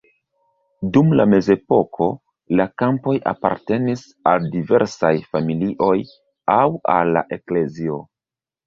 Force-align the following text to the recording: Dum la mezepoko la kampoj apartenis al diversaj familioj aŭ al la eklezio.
Dum 0.95 1.11
la 1.19 1.27
mezepoko 1.33 2.07
la 2.61 2.67
kampoj 2.83 3.15
apartenis 3.35 4.03
al 4.33 4.51
diversaj 4.57 5.15
familioj 5.37 5.95
aŭ 6.57 6.67
al 7.01 7.17
la 7.19 7.27
eklezio. 7.41 8.05